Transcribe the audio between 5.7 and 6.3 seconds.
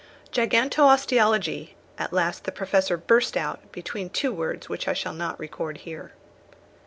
here.